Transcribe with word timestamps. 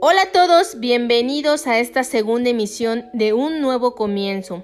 Hola 0.00 0.22
a 0.22 0.30
todos, 0.30 0.78
bienvenidos 0.78 1.66
a 1.66 1.80
esta 1.80 2.04
segunda 2.04 2.50
emisión 2.50 3.06
de 3.12 3.32
Un 3.32 3.60
Nuevo 3.60 3.96
Comienzo. 3.96 4.62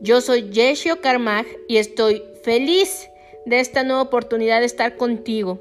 Yo 0.00 0.22
soy 0.22 0.48
Yeshio 0.48 1.02
Karmag 1.02 1.44
y 1.68 1.76
estoy 1.76 2.22
feliz 2.42 3.10
de 3.44 3.60
esta 3.60 3.84
nueva 3.84 4.00
oportunidad 4.00 4.60
de 4.60 4.66
estar 4.66 4.96
contigo. 4.96 5.60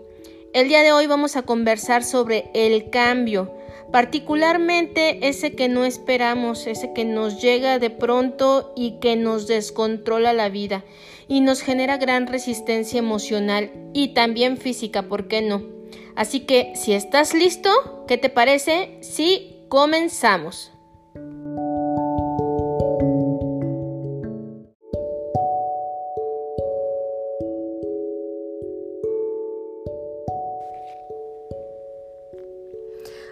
El 0.54 0.70
día 0.70 0.82
de 0.82 0.94
hoy 0.94 1.08
vamos 1.08 1.36
a 1.36 1.42
conversar 1.42 2.06
sobre 2.06 2.50
el 2.54 2.90
cambio, 2.90 3.54
particularmente 3.92 5.28
ese 5.28 5.56
que 5.56 5.68
no 5.68 5.84
esperamos, 5.84 6.66
ese 6.66 6.94
que 6.94 7.04
nos 7.04 7.42
llega 7.42 7.80
de 7.80 7.90
pronto 7.90 8.72
y 8.78 9.00
que 9.02 9.18
nos 9.18 9.46
descontrola 9.46 10.32
la 10.32 10.48
vida 10.48 10.86
y 11.28 11.42
nos 11.42 11.62
genera 11.64 11.98
gran 11.98 12.28
resistencia 12.28 13.00
emocional 13.00 13.72
y 13.94 14.14
también 14.14 14.56
física, 14.56 15.10
¿por 15.10 15.28
qué 15.28 15.42
no? 15.42 15.81
Así 16.16 16.42
que 16.42 16.74
si 16.76 16.94
estás 16.94 17.34
listo, 17.34 17.70
¿qué 18.08 18.18
te 18.18 18.30
parece 18.30 18.98
si 19.02 19.66
comenzamos? 19.70 20.72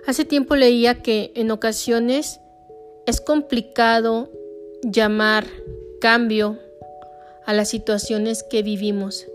Hace 0.07 0.25
tiempo 0.25 0.55
leía 0.55 1.03
que 1.03 1.31
en 1.35 1.51
ocasiones 1.51 2.39
es 3.05 3.21
complicado 3.21 4.31
llamar 4.81 5.45
cambio 6.01 6.57
a 7.45 7.53
las 7.53 7.69
situaciones 7.69 8.43
que 8.43 8.63
vivimos, 8.63 9.27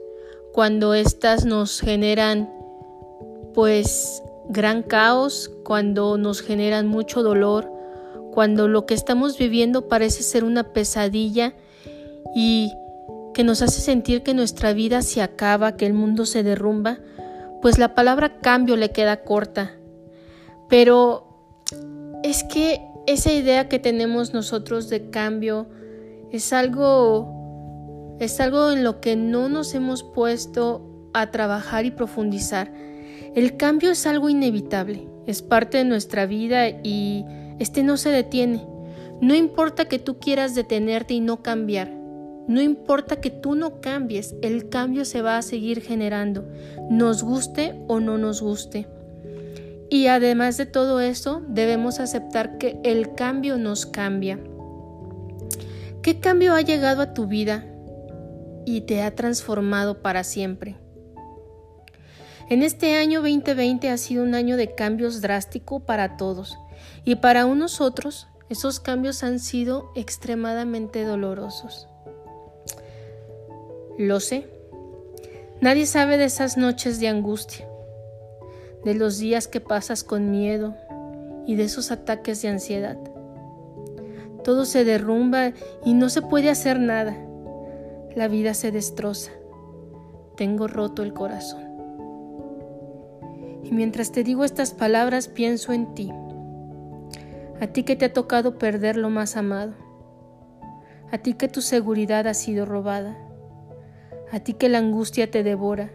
cuando 0.53 0.94
éstas 0.94 1.44
nos 1.44 1.81
generan 1.81 2.53
pues 3.55 4.22
gran 4.48 4.83
caos, 4.83 5.50
cuando 5.64 6.19
nos 6.19 6.42
generan 6.42 6.86
mucho 6.86 7.22
dolor, 7.22 7.70
cuando 8.33 8.69
lo 8.69 8.84
que 8.84 8.94
estamos 8.94 9.38
viviendo 9.38 9.88
parece 9.88 10.22
ser 10.22 10.44
una 10.44 10.72
pesadilla 10.72 11.55
y 12.34 12.72
que 13.32 13.44
nos 13.44 13.62
hace 13.62 13.80
sentir 13.80 14.22
que 14.22 14.34
nuestra 14.34 14.72
vida 14.72 15.02
se 15.02 15.22
acaba, 15.22 15.77
que 15.77 15.86
el 15.86 15.94
mundo 15.94 16.27
se 16.27 16.42
derrumba, 16.42 16.98
pues 17.62 17.78
la 17.78 17.94
palabra 17.94 18.41
cambio 18.41 18.77
le 18.77 18.91
queda 18.91 19.25
corta 19.25 19.77
pero 20.69 21.27
es 22.22 22.44
que 22.44 22.80
esa 23.06 23.32
idea 23.32 23.69
que 23.69 23.78
tenemos 23.78 24.32
nosotros 24.32 24.88
de 24.88 25.10
cambio 25.10 25.66
es 26.32 26.52
algo 26.52 28.16
es 28.19 28.41
algo 28.41 28.70
en 28.70 28.84
lo 28.84 29.00
que 29.00 29.16
no 29.16 29.48
nos 29.48 29.75
hemos 29.75 30.02
puesto 30.02 31.10
a 31.12 31.30
trabajar 31.30 31.84
y 31.84 31.91
profundizar. 31.91 32.72
El 33.34 33.56
cambio 33.56 33.90
es 33.90 34.06
algo 34.06 34.28
inevitable, 34.28 35.08
es 35.27 35.42
parte 35.42 35.78
de 35.78 35.84
nuestra 35.84 36.24
vida 36.24 36.68
y 36.68 37.24
este 37.58 37.82
no 37.82 37.96
se 37.96 38.10
detiene. 38.10 38.64
No 39.20 39.34
importa 39.34 39.86
que 39.86 39.98
tú 39.98 40.20
quieras 40.20 40.54
detenerte 40.54 41.14
y 41.14 41.20
no 41.20 41.42
cambiar. 41.42 41.91
No 42.46 42.62
importa 42.62 43.16
que 43.16 43.30
tú 43.30 43.56
no 43.56 43.80
cambies, 43.80 44.36
el 44.42 44.68
cambio 44.68 45.04
se 45.04 45.20
va 45.20 45.36
a 45.36 45.42
seguir 45.42 45.80
generando, 45.80 46.46
nos 46.91 47.24
guste 47.24 47.74
o 47.88 47.98
no 47.98 48.18
nos 48.18 48.41
guste. 48.41 48.86
Y 49.91 50.06
además 50.06 50.56
de 50.56 50.66
todo 50.66 51.00
eso, 51.00 51.42
debemos 51.48 52.00
aceptar 52.00 52.58
que 52.58 52.78
el 52.84 53.14
cambio 53.14 53.56
nos 53.56 53.84
cambia. 53.84 54.38
¿Qué 56.02 56.20
cambio 56.20 56.54
ha 56.54 56.60
llegado 56.60 57.02
a 57.02 57.14
tu 57.14 57.26
vida 57.26 57.66
y 58.64 58.82
te 58.82 59.03
ha 59.03 59.14
transformado 59.14 60.03
para 60.03 60.22
siempre? 60.22 60.84
En 62.49 62.62
este 62.62 62.94
año 62.97 63.22
2020 63.22 63.88
ha 63.88 63.97
sido 63.97 64.22
un 64.22 64.34
año 64.34 64.56
de 64.56 64.75
cambios 64.75 65.22
drástico 65.22 65.81
para 65.81 66.16
todos 66.16 66.59
y 67.05 67.16
para 67.16 67.47
unos 67.47 67.81
otros 67.81 68.28
esos 68.50 68.81
cambios 68.81 69.25
han 69.25 69.38
sido 69.38 69.91
extremadamente 69.94 71.04
dolorosos. 71.04 71.88
Lo 73.97 74.21
sé. 74.21 74.47
Nadie 75.60 75.87
sabe 75.87 76.19
de 76.19 76.25
esas 76.25 76.59
noches 76.59 77.00
de 77.00 77.09
angustia 77.09 77.66
de 78.84 78.94
los 78.94 79.19
días 79.19 79.49
que 79.49 79.60
pasas 79.60 80.04
con 80.04 80.31
miedo 80.31 80.77
y 81.47 81.56
de 81.56 81.65
esos 81.65 81.91
ataques 81.91 82.43
de 82.43 82.49
ansiedad. 82.49 82.99
Todo 84.44 84.66
se 84.66 84.84
derrumba 84.84 85.53
y 85.84 85.94
no 85.94 86.10
se 86.10 86.21
puede 86.21 86.50
hacer 86.50 86.78
nada. 86.78 87.16
La 88.15 88.28
vida 88.28 88.53
se 88.53 88.71
destroza. 88.71 89.33
Tengo 90.37 90.69
roto 90.69 91.03
el 91.03 91.15
corazón. 91.15 91.73
Mientras 93.74 94.12
te 94.12 94.22
digo 94.22 94.44
estas 94.44 94.70
palabras 94.70 95.26
pienso 95.26 95.72
en 95.72 95.96
ti, 95.96 96.12
a 97.60 97.66
ti 97.66 97.82
que 97.82 97.96
te 97.96 98.04
ha 98.04 98.12
tocado 98.12 98.56
perder 98.56 98.96
lo 98.96 99.10
más 99.10 99.36
amado, 99.36 99.72
a 101.10 101.18
ti 101.18 101.34
que 101.34 101.48
tu 101.48 101.60
seguridad 101.60 102.28
ha 102.28 102.34
sido 102.34 102.66
robada, 102.66 103.18
a 104.30 104.38
ti 104.38 104.54
que 104.54 104.68
la 104.68 104.78
angustia 104.78 105.28
te 105.28 105.42
devora, 105.42 105.90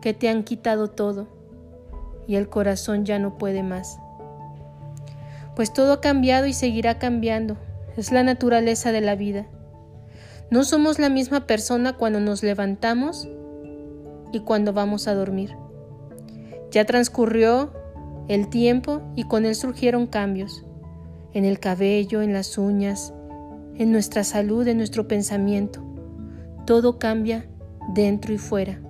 que 0.00 0.14
te 0.14 0.28
han 0.28 0.42
quitado 0.42 0.90
todo 0.90 1.28
y 2.26 2.34
el 2.34 2.48
corazón 2.48 3.04
ya 3.04 3.20
no 3.20 3.38
puede 3.38 3.62
más. 3.62 4.00
Pues 5.54 5.72
todo 5.72 5.92
ha 5.92 6.00
cambiado 6.00 6.46
y 6.46 6.54
seguirá 6.54 6.98
cambiando. 6.98 7.56
Es 7.96 8.10
la 8.10 8.24
naturaleza 8.24 8.90
de 8.90 9.00
la 9.00 9.14
vida. 9.14 9.46
No 10.50 10.64
somos 10.64 10.98
la 10.98 11.08
misma 11.08 11.46
persona 11.46 11.92
cuando 11.92 12.18
nos 12.18 12.42
levantamos 12.42 13.28
y 14.32 14.40
cuando 14.40 14.72
vamos 14.72 15.06
a 15.06 15.14
dormir. 15.14 15.54
Ya 16.72 16.86
transcurrió 16.86 17.72
el 18.28 18.48
tiempo 18.48 19.02
y 19.14 19.24
con 19.24 19.44
él 19.44 19.54
surgieron 19.54 20.06
cambios 20.06 20.64
en 21.34 21.44
el 21.44 21.60
cabello, 21.60 22.22
en 22.22 22.32
las 22.32 22.58
uñas, 22.58 23.12
en 23.76 23.92
nuestra 23.92 24.24
salud, 24.24 24.66
en 24.66 24.78
nuestro 24.78 25.06
pensamiento. 25.06 25.82
Todo 26.66 26.98
cambia 26.98 27.46
dentro 27.94 28.32
y 28.32 28.38
fuera. 28.38 28.80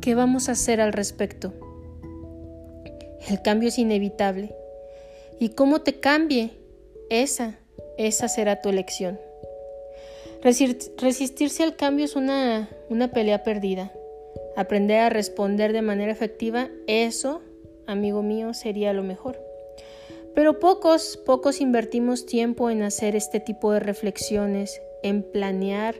¿Qué 0.00 0.14
vamos 0.14 0.48
a 0.48 0.52
hacer 0.52 0.80
al 0.80 0.92
respecto? 0.92 1.52
El 3.28 3.40
cambio 3.42 3.68
es 3.68 3.78
inevitable. 3.78 4.54
Y 5.38 5.50
cómo 5.50 5.82
te 5.82 6.00
cambie, 6.00 6.50
esa, 7.10 7.58
esa 7.96 8.28
será 8.28 8.60
tu 8.60 8.68
elección. 8.68 9.20
Resistirse 10.42 11.62
al 11.62 11.76
cambio 11.76 12.04
es 12.04 12.16
una, 12.16 12.68
una 12.88 13.12
pelea 13.12 13.44
perdida. 13.44 13.92
Aprender 14.56 15.00
a 15.00 15.08
responder 15.08 15.72
de 15.72 15.82
manera 15.82 16.12
efectiva, 16.12 16.68
eso, 16.86 17.40
amigo 17.86 18.22
mío, 18.22 18.54
sería 18.54 18.92
lo 18.92 19.02
mejor. 19.02 19.38
Pero 20.34 20.58
pocos, 20.58 21.18
pocos 21.24 21.60
invertimos 21.60 22.26
tiempo 22.26 22.70
en 22.70 22.82
hacer 22.82 23.16
este 23.16 23.40
tipo 23.40 23.72
de 23.72 23.80
reflexiones, 23.80 24.80
en 25.02 25.22
planear 25.22 25.94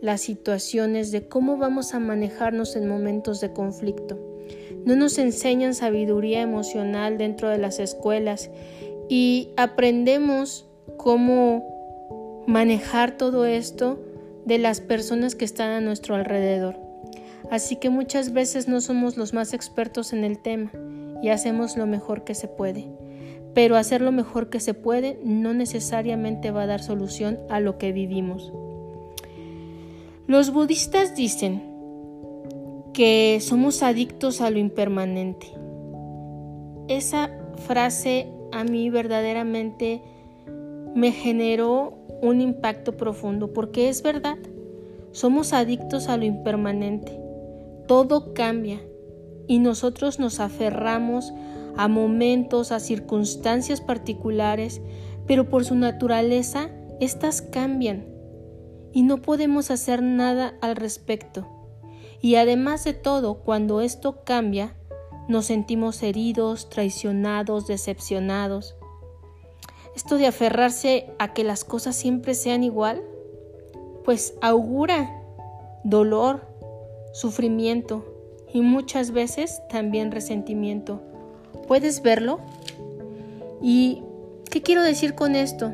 las 0.00 0.20
situaciones 0.20 1.12
de 1.12 1.26
cómo 1.28 1.56
vamos 1.56 1.94
a 1.94 2.00
manejarnos 2.00 2.76
en 2.76 2.88
momentos 2.88 3.40
de 3.40 3.52
conflicto. 3.52 4.18
No 4.84 4.96
nos 4.96 5.18
enseñan 5.18 5.74
sabiduría 5.74 6.42
emocional 6.42 7.18
dentro 7.18 7.48
de 7.48 7.58
las 7.58 7.78
escuelas 7.78 8.50
y 9.08 9.50
aprendemos 9.56 10.66
cómo 10.96 12.44
manejar 12.46 13.16
todo 13.16 13.46
esto 13.46 13.98
de 14.44 14.58
las 14.58 14.80
personas 14.80 15.36
que 15.36 15.44
están 15.44 15.70
a 15.70 15.80
nuestro 15.80 16.16
alrededor. 16.16 16.91
Así 17.50 17.76
que 17.76 17.90
muchas 17.90 18.32
veces 18.32 18.68
no 18.68 18.80
somos 18.80 19.16
los 19.16 19.34
más 19.34 19.52
expertos 19.52 20.12
en 20.12 20.24
el 20.24 20.38
tema 20.38 20.70
y 21.22 21.28
hacemos 21.28 21.76
lo 21.76 21.86
mejor 21.86 22.24
que 22.24 22.34
se 22.34 22.48
puede. 22.48 22.86
Pero 23.54 23.76
hacer 23.76 24.00
lo 24.00 24.12
mejor 24.12 24.48
que 24.48 24.60
se 24.60 24.74
puede 24.74 25.18
no 25.24 25.52
necesariamente 25.52 26.50
va 26.50 26.62
a 26.62 26.66
dar 26.66 26.82
solución 26.82 27.38
a 27.50 27.60
lo 27.60 27.76
que 27.78 27.92
vivimos. 27.92 28.52
Los 30.26 30.52
budistas 30.52 31.14
dicen, 31.14 31.72
que 32.92 33.38
somos 33.40 33.82
adictos 33.82 34.40
a 34.40 34.50
lo 34.50 34.58
impermanente. 34.58 35.46
Esa 36.88 37.30
frase 37.66 38.28
a 38.52 38.64
mí 38.64 38.90
verdaderamente 38.90 40.02
me 40.94 41.10
generó 41.10 41.94
un 42.20 42.40
impacto 42.40 42.96
profundo 42.96 43.52
porque 43.52 43.88
es 43.88 44.02
verdad, 44.02 44.36
somos 45.12 45.52
adictos 45.52 46.08
a 46.08 46.16
lo 46.16 46.24
impermanente. 46.24 47.18
Todo 47.86 48.34
cambia 48.34 48.80
y 49.46 49.58
nosotros 49.58 50.18
nos 50.18 50.40
aferramos 50.40 51.32
a 51.76 51.88
momentos, 51.88 52.72
a 52.72 52.80
circunstancias 52.80 53.80
particulares, 53.80 54.80
pero 55.26 55.48
por 55.48 55.64
su 55.64 55.74
naturaleza, 55.74 56.70
éstas 57.00 57.42
cambian 57.42 58.06
y 58.92 59.02
no 59.02 59.22
podemos 59.22 59.70
hacer 59.70 60.02
nada 60.02 60.54
al 60.60 60.76
respecto. 60.76 61.48
Y 62.20 62.36
además 62.36 62.84
de 62.84 62.94
todo, 62.94 63.42
cuando 63.42 63.80
esto 63.80 64.22
cambia, 64.24 64.76
nos 65.28 65.46
sentimos 65.46 66.02
heridos, 66.02 66.68
traicionados, 66.68 67.66
decepcionados. 67.66 68.76
Esto 69.96 70.16
de 70.16 70.26
aferrarse 70.26 71.10
a 71.18 71.32
que 71.32 71.44
las 71.44 71.64
cosas 71.64 71.96
siempre 71.96 72.34
sean 72.34 72.62
igual, 72.64 73.02
pues 74.04 74.34
augura 74.40 75.22
dolor, 75.84 76.51
sufrimiento 77.12 78.04
y 78.52 78.60
muchas 78.60 79.12
veces 79.12 79.60
también 79.68 80.10
resentimiento, 80.10 81.00
¿Puedes 81.66 82.02
verlo? 82.02 82.40
¿Y 83.62 84.02
qué 84.50 84.62
quiero 84.62 84.82
decir 84.82 85.14
con 85.14 85.36
esto? 85.36 85.72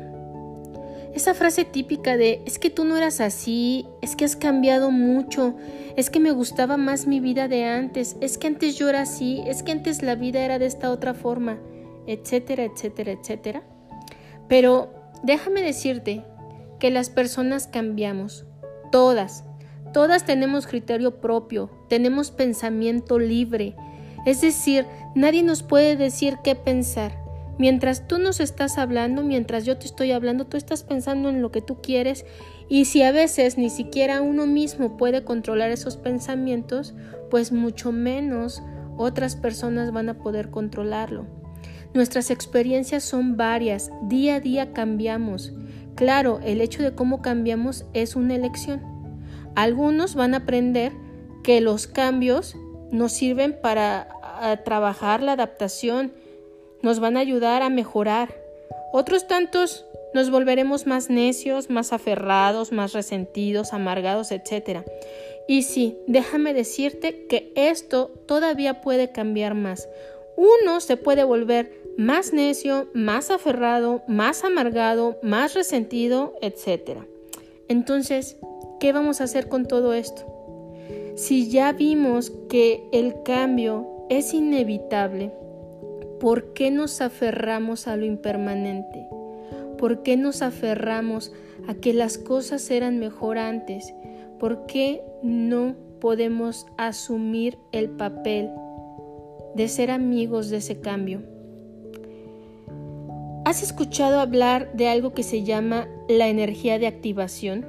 Esa 1.13 1.33
frase 1.33 1.65
típica 1.65 2.17
de 2.17 2.41
es 2.45 2.59
que 2.59 2.69
tú 2.69 2.85
no 2.85 2.95
eras 2.95 3.19
así, 3.19 3.87
es 4.01 4.15
que 4.15 4.25
has 4.25 4.35
cambiado 4.35 4.91
mucho, 4.91 5.55
es 5.95 6.09
que 6.09 6.19
me 6.19 6.31
gustaba 6.31 6.77
más 6.77 7.07
mi 7.07 7.19
vida 7.19 7.47
de 7.47 7.65
antes, 7.65 8.15
es 8.21 8.37
que 8.37 8.47
antes 8.47 8.77
yo 8.77 8.87
era 8.89 9.01
así, 9.01 9.41
es 9.47 9.63
que 9.63 9.71
antes 9.71 10.03
la 10.03 10.15
vida 10.15 10.39
era 10.39 10.59
de 10.59 10.67
esta 10.67 10.91
otra 10.91 11.13
forma, 11.13 11.57
etcétera, 12.05 12.63
etcétera, 12.63 13.11
etcétera. 13.11 13.63
Pero 14.47 14.93
déjame 15.23 15.63
decirte 15.63 16.23
que 16.79 16.91
las 16.91 17.09
personas 17.09 17.67
cambiamos, 17.67 18.45
todas, 18.91 19.43
todas 19.93 20.25
tenemos 20.25 20.67
criterio 20.67 21.19
propio, 21.21 21.69
tenemos 21.87 22.31
pensamiento 22.31 23.19
libre, 23.19 23.75
es 24.25 24.41
decir, 24.41 24.85
nadie 25.15 25.43
nos 25.43 25.63
puede 25.63 25.95
decir 25.95 26.37
qué 26.43 26.55
pensar. 26.55 27.17
Mientras 27.57 28.07
tú 28.07 28.19
nos 28.19 28.39
estás 28.39 28.77
hablando, 28.77 29.21
mientras 29.21 29.65
yo 29.65 29.77
te 29.77 29.85
estoy 29.85 30.13
hablando, 30.13 30.45
tú 30.45 30.55
estás 30.55 30.83
pensando 30.83 31.27
en 31.27 31.41
lo 31.41 31.51
que 31.51 31.61
tú 31.61 31.81
quieres 31.81 32.25
y 32.69 32.85
si 32.85 33.03
a 33.03 33.11
veces 33.11 33.57
ni 33.57 33.69
siquiera 33.69 34.21
uno 34.21 34.47
mismo 34.47 34.95
puede 34.95 35.25
controlar 35.25 35.69
esos 35.71 35.97
pensamientos, 35.97 36.93
pues 37.29 37.51
mucho 37.51 37.91
menos 37.91 38.63
otras 38.97 39.35
personas 39.35 39.91
van 39.91 40.07
a 40.07 40.19
poder 40.19 40.51
controlarlo. 40.51 41.25
Nuestras 41.93 42.29
experiencias 42.29 43.03
son 43.03 43.35
varias, 43.35 43.91
día 44.03 44.35
a 44.35 44.39
día 44.39 44.71
cambiamos. 44.71 45.53
Claro, 45.95 46.39
el 46.43 46.61
hecho 46.61 46.83
de 46.83 46.93
cómo 46.93 47.21
cambiamos 47.21 47.85
es 47.93 48.15
una 48.15 48.35
elección. 48.35 48.98
Algunos 49.59 50.15
van 50.15 50.35
a 50.35 50.37
aprender 50.37 50.93
que 51.43 51.59
los 51.59 51.85
cambios 51.85 52.55
nos 52.91 53.11
sirven 53.11 53.59
para 53.61 54.07
trabajar 54.63 55.21
la 55.21 55.33
adaptación, 55.33 56.13
nos 56.81 57.01
van 57.01 57.17
a 57.17 57.19
ayudar 57.19 57.61
a 57.61 57.69
mejorar. 57.69 58.33
Otros 58.93 59.27
tantos 59.27 59.85
nos 60.13 60.29
volveremos 60.29 60.87
más 60.87 61.09
necios, 61.09 61.69
más 61.69 61.91
aferrados, 61.91 62.71
más 62.71 62.93
resentidos, 62.93 63.73
amargados, 63.73 64.31
etc. 64.31 64.87
Y 65.45 65.63
sí, 65.63 65.97
déjame 66.07 66.53
decirte 66.53 67.27
que 67.27 67.51
esto 67.57 68.13
todavía 68.29 68.79
puede 68.79 69.11
cambiar 69.11 69.55
más. 69.55 69.89
Uno 70.37 70.79
se 70.79 70.95
puede 70.95 71.25
volver 71.25 71.83
más 71.97 72.31
necio, 72.31 72.87
más 72.93 73.29
aferrado, 73.29 74.03
más 74.07 74.45
amargado, 74.45 75.19
más 75.21 75.53
resentido, 75.53 76.33
etc. 76.41 76.99
Entonces, 77.67 78.37
¿qué 78.79 78.91
vamos 78.93 79.21
a 79.21 79.25
hacer 79.25 79.47
con 79.47 79.65
todo 79.65 79.93
esto? 79.93 80.25
Si 81.15 81.49
ya 81.49 81.73
vimos 81.73 82.31
que 82.49 82.87
el 82.91 83.23
cambio 83.23 83.87
es 84.09 84.33
inevitable, 84.33 85.31
¿Por 86.19 86.51
qué 86.51 86.69
nos 86.69 86.99
aferramos 86.99 87.87
a 87.87 87.95
lo 87.95 88.05
impermanente? 88.05 89.07
¿Por 89.77 90.03
qué 90.03 90.17
nos 90.17 90.41
aferramos 90.41 91.31
a 91.65 91.75
que 91.75 91.93
las 91.93 92.17
cosas 92.17 92.69
eran 92.71 92.99
mejor 92.99 93.37
antes? 93.37 93.93
¿Por 94.37 94.65
qué 94.65 95.01
no 95.23 95.75
podemos 96.01 96.65
asumir 96.77 97.57
el 97.71 97.89
papel 97.89 98.49
de 99.55 99.69
ser 99.69 99.91
amigos 99.91 100.49
de 100.49 100.57
ese 100.57 100.81
cambio? 100.81 101.21
¿Has 103.45 103.63
escuchado 103.63 104.19
hablar 104.19 104.73
de 104.73 104.89
algo 104.89 105.13
que 105.13 105.23
se 105.23 105.43
llama 105.43 105.87
la 106.09 106.27
energía 106.27 106.79
de 106.79 106.87
activación? 106.87 107.65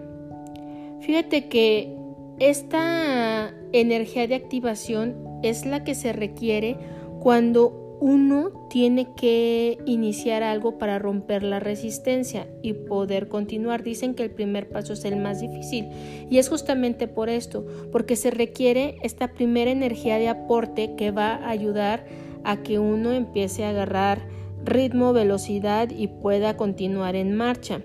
Fíjate 1.00 1.48
que 1.48 1.96
esta 2.38 3.54
energía 3.72 4.26
de 4.26 4.34
activación 4.34 5.16
es 5.42 5.66
la 5.66 5.84
que 5.84 5.94
se 5.94 6.12
requiere 6.12 6.76
cuando 7.20 7.80
uno 8.00 8.66
tiene 8.70 9.08
que 9.14 9.78
iniciar 9.84 10.42
algo 10.42 10.78
para 10.78 10.98
romper 10.98 11.42
la 11.42 11.60
resistencia 11.60 12.48
y 12.62 12.72
poder 12.72 13.28
continuar. 13.28 13.82
Dicen 13.82 14.14
que 14.14 14.22
el 14.22 14.30
primer 14.30 14.70
paso 14.70 14.94
es 14.94 15.04
el 15.04 15.16
más 15.16 15.40
difícil 15.40 15.88
y 16.30 16.38
es 16.38 16.48
justamente 16.48 17.08
por 17.08 17.28
esto, 17.28 17.66
porque 17.92 18.16
se 18.16 18.30
requiere 18.30 18.96
esta 19.02 19.28
primera 19.28 19.70
energía 19.70 20.18
de 20.18 20.28
aporte 20.28 20.94
que 20.96 21.10
va 21.10 21.34
a 21.34 21.50
ayudar 21.50 22.06
a 22.42 22.62
que 22.62 22.78
uno 22.78 23.12
empiece 23.12 23.64
a 23.64 23.70
agarrar 23.70 24.26
ritmo, 24.64 25.12
velocidad 25.12 25.90
y 25.90 26.08
pueda 26.08 26.56
continuar 26.56 27.16
en 27.16 27.36
marcha. 27.36 27.82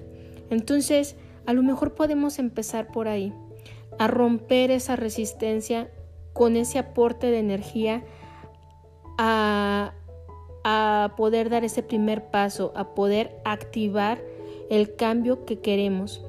Entonces, 0.49 1.17
a 1.45 1.53
lo 1.53 1.63
mejor 1.63 1.95
podemos 1.95 2.39
empezar 2.39 2.87
por 2.87 3.07
ahí, 3.07 3.33
a 3.99 4.07
romper 4.07 4.71
esa 4.71 4.95
resistencia 4.95 5.89
con 6.33 6.55
ese 6.55 6.79
aporte 6.79 7.27
de 7.27 7.39
energía 7.39 8.03
a 9.17 9.93
a 10.67 11.13
poder 11.15 11.51
dar 11.51 11.63
ese 11.63 11.83
primer 11.83 12.31
paso, 12.31 12.73
a 12.75 12.95
poder 12.95 13.39
activar 13.45 14.19
el 14.71 14.95
cambio 14.95 15.45
que 15.45 15.59
queremos. 15.59 16.25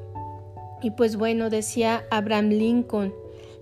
Y 0.83 0.91
pues 0.91 1.17
bueno, 1.17 1.49
decía 1.49 2.05
Abraham 2.11 2.51
Lincoln, 2.51 3.15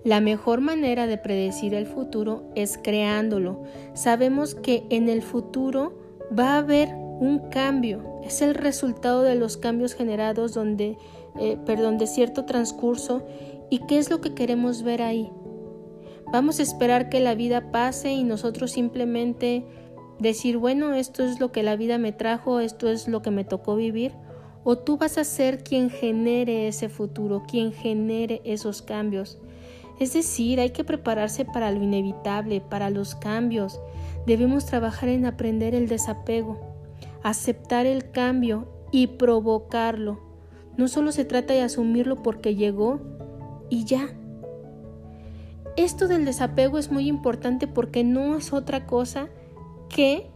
la 0.03 0.19
mejor 0.19 0.59
manera 0.59 1.07
de 1.07 1.17
predecir 1.17 1.73
el 1.73 1.85
futuro 1.85 2.43
es 2.55 2.77
creándolo. 2.77 3.63
Sabemos 3.93 4.53
que 4.53 4.83
en 4.89 5.07
el 5.07 5.21
futuro 5.21 5.93
va 6.37 6.55
a 6.55 6.57
haber 6.57 6.89
un 6.93 7.49
cambio, 7.49 8.19
es 8.25 8.41
el 8.41 8.53
resultado 8.53 9.21
de 9.23 9.35
los 9.35 9.55
cambios 9.55 9.93
generados 9.93 10.53
donde, 10.53 10.97
eh, 11.39 11.57
perdón, 11.65 11.97
de 11.97 12.07
cierto 12.07 12.45
transcurso 12.45 13.23
y 13.69 13.79
qué 13.87 13.97
es 13.97 14.09
lo 14.09 14.21
que 14.21 14.33
queremos 14.33 14.83
ver 14.83 15.01
ahí. 15.01 15.31
Vamos 16.31 16.59
a 16.59 16.63
esperar 16.63 17.09
que 17.09 17.19
la 17.19 17.35
vida 17.35 17.71
pase 17.71 18.11
y 18.11 18.23
nosotros 18.23 18.71
simplemente 18.71 19.65
decir, 20.19 20.57
bueno, 20.57 20.93
esto 20.93 21.23
es 21.23 21.39
lo 21.39 21.51
que 21.51 21.63
la 21.63 21.75
vida 21.75 21.97
me 21.97 22.11
trajo, 22.11 22.59
esto 22.59 22.89
es 22.89 23.07
lo 23.07 23.21
que 23.21 23.31
me 23.31 23.43
tocó 23.43 23.75
vivir, 23.75 24.13
o 24.63 24.77
tú 24.77 24.97
vas 24.97 25.17
a 25.17 25.23
ser 25.23 25.63
quien 25.63 25.89
genere 25.89 26.67
ese 26.67 26.89
futuro, 26.89 27.43
quien 27.47 27.71
genere 27.71 28.41
esos 28.43 28.81
cambios. 28.81 29.37
Es 29.99 30.13
decir, 30.13 30.59
hay 30.59 30.71
que 30.71 30.83
prepararse 30.83 31.45
para 31.45 31.71
lo 31.71 31.81
inevitable, 31.81 32.61
para 32.61 32.89
los 32.89 33.15
cambios. 33.15 33.79
Debemos 34.25 34.65
trabajar 34.65 35.09
en 35.09 35.25
aprender 35.25 35.75
el 35.75 35.87
desapego, 35.87 36.59
aceptar 37.23 37.85
el 37.85 38.11
cambio 38.11 38.67
y 38.91 39.07
provocarlo. 39.07 40.24
No 40.77 40.87
solo 40.87 41.11
se 41.11 41.25
trata 41.25 41.53
de 41.53 41.61
asumirlo 41.61 42.21
porque 42.21 42.55
llegó 42.55 42.99
y 43.69 43.85
ya. 43.85 44.09
Esto 45.77 46.07
del 46.07 46.25
desapego 46.25 46.77
es 46.77 46.91
muy 46.91 47.07
importante 47.07 47.67
porque 47.67 48.03
no 48.03 48.37
es 48.37 48.53
otra 48.53 48.85
cosa 48.85 49.27
que 49.89 50.27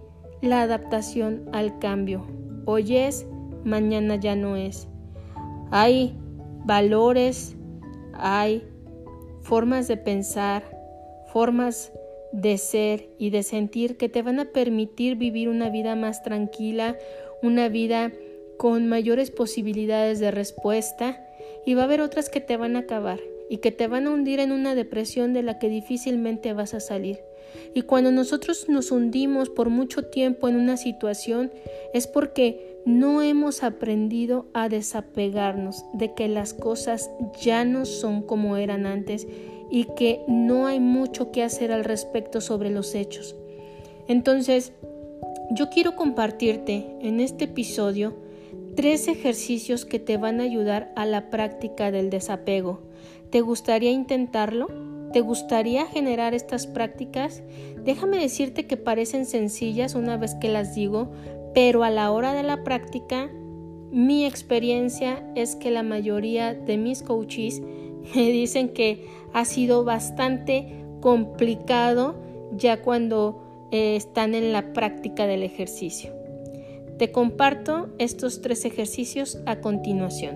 la 0.42 0.62
adaptación 0.62 1.50
al 1.54 1.80
cambio. 1.80 2.26
Hoy 2.66 2.98
es, 2.98 3.26
mañana 3.64 4.16
ya 4.16 4.36
no 4.36 4.56
es. 4.56 4.88
Hay 5.72 6.18
valores, 6.66 7.56
hay 8.14 8.64
formas 9.42 9.88
de 9.88 9.98
pensar, 9.98 10.64
formas 11.32 11.92
de 12.32 12.58
ser 12.58 13.10
y 13.18 13.30
de 13.32 13.44
sentir 13.44 13.98
que 13.98 14.10
te 14.10 14.22
van 14.22 14.40
a 14.40 14.46
permitir 14.46 15.16
vivir 15.16 15.50
una 15.50 15.70
vida 15.70 15.96
más 15.96 16.22
tranquila, 16.22 16.96
una 17.42 17.70
vida 17.70 18.12
con 18.60 18.90
mayores 18.90 19.32
posibilidades 19.32 20.20
de 20.20 20.32
respuesta 20.32 21.26
y 21.66 21.76
va 21.76 21.84
a 21.84 21.86
haber 21.86 22.02
otras 22.02 22.30
que 22.30 22.42
te 22.42 22.58
van 22.58 22.76
a 22.76 22.80
acabar 22.80 23.22
y 23.50 23.60
que 23.60 23.72
te 23.72 23.88
van 23.88 24.06
a 24.06 24.12
hundir 24.12 24.42
en 24.42 24.52
una 24.52 24.76
depresión 24.76 25.32
de 25.32 25.44
la 25.44 25.60
que 25.60 25.70
difícilmente 25.70 26.52
vas 26.52 26.74
a 26.74 26.82
salir. 26.82 27.22
Y 27.74 27.84
cuando 27.84 28.12
nosotros 28.12 28.68
nos 28.68 28.92
hundimos 28.92 29.50
por 29.50 29.70
mucho 29.70 30.08
tiempo 30.08 30.50
en 30.50 30.58
una 30.58 30.76
situación 30.76 31.54
es 31.94 32.06
porque 32.06 32.82
no 32.84 33.22
hemos 33.22 33.64
aprendido 33.64 34.48
a 34.54 34.68
desapegarnos 34.68 35.86
de 35.94 36.14
que 36.14 36.28
las 36.28 36.54
cosas 36.54 37.10
ya 37.42 37.64
no 37.64 37.86
son 37.86 38.22
como 38.22 38.58
eran 38.58 38.86
antes 38.86 39.26
y 39.72 39.86
que 39.96 40.20
no 40.28 40.68
hay 40.68 40.82
mucho 40.82 41.32
que 41.32 41.44
hacer 41.44 41.72
al 41.72 41.86
respecto 41.86 42.42
sobre 42.42 42.72
los 42.72 42.94
hechos. 42.94 43.38
Entonces, 44.10 44.74
yo 45.52 45.70
quiero 45.70 45.96
compartirte 45.96 46.98
en 47.00 47.22
este 47.22 47.46
episodio 47.46 48.28
tres 48.80 49.10
ejercicios 49.10 49.84
que 49.84 50.00
te 50.00 50.16
van 50.16 50.40
a 50.40 50.44
ayudar 50.44 50.94
a 50.96 51.06
la 51.06 51.30
práctica 51.30 51.92
del 51.92 52.10
desapego. 52.10 52.80
¿Te 53.30 53.42
gustaría 53.42 53.92
intentarlo? 53.92 54.68
¿Te 55.12 55.20
gustaría 55.20 55.86
generar 55.86 56.34
estas 56.34 56.66
prácticas? 56.66 57.44
Déjame 57.84 58.20
decirte 58.20 58.68
que 58.68 58.78
parecen 58.78 59.26
sencillas 59.26 59.96
una 59.96 60.16
vez 60.16 60.34
que 60.36 60.48
las 60.48 60.76
digo, 60.76 61.12
pero 61.54 61.84
a 61.84 61.90
la 61.90 62.10
hora 62.10 62.34
de 62.34 62.44
la 62.44 62.64
práctica, 62.64 63.30
mi 63.92 64.26
experiencia 64.26 65.30
es 65.36 65.58
que 65.58 65.72
la 65.72 65.84
mayoría 65.84 66.54
de 66.54 66.78
mis 66.78 67.04
coaches 67.04 67.62
me 68.16 68.32
dicen 68.32 68.70
que 68.70 69.08
ha 69.34 69.44
sido 69.44 69.84
bastante 69.84 70.86
complicado 71.02 72.16
ya 72.54 72.82
cuando 72.82 73.68
eh, 73.72 73.98
están 73.98 74.36
en 74.36 74.54
la 74.54 74.72
práctica 74.72 75.28
del 75.28 75.44
ejercicio. 75.44 76.19
Te 77.00 77.14
comparto 77.14 77.88
estos 77.98 78.42
tres 78.42 78.66
ejercicios 78.66 79.38
a 79.46 79.62
continuación. 79.62 80.36